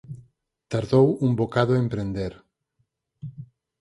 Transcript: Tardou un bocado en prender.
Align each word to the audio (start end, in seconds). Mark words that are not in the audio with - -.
Tardou 0.71 1.07
un 1.25 1.31
bocado 1.39 1.73
en 1.81 1.85
prender. 1.93 2.33